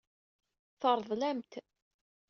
Teṛḍel-am-t. 0.79 1.51